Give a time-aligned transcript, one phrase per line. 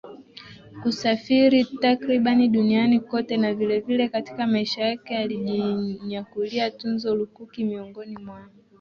[0.81, 8.49] kusafiri takriban duniani kote na vilevile katika maisha yake alijinyakulia tuzo lukuki Miongoni mwa